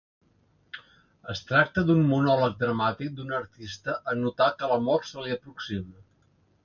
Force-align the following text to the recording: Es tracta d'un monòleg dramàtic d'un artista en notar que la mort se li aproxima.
Es 1.33 1.41
tracta 1.49 1.83
d'un 1.89 2.01
monòleg 2.13 2.57
dramàtic 2.63 3.13
d'un 3.19 3.35
artista 3.41 3.99
en 4.15 4.25
notar 4.29 4.49
que 4.63 4.71
la 4.73 4.81
mort 4.87 5.09
se 5.11 5.27
li 5.27 5.35
aproxima. 5.37 6.05